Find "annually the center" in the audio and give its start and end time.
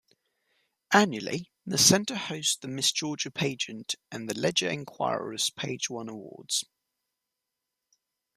0.91-2.15